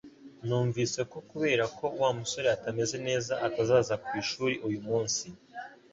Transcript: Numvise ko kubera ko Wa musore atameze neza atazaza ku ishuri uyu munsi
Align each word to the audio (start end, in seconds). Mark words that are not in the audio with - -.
Numvise 0.45 0.99
ko 1.11 1.17
kubera 1.29 1.63
ko 1.77 1.85
Wa 1.99 2.09
musore 2.19 2.47
atameze 2.55 2.95
neza 3.07 3.33
atazaza 3.47 3.93
ku 4.03 4.09
ishuri 4.21 4.55
uyu 4.67 4.79
munsi 4.87 5.25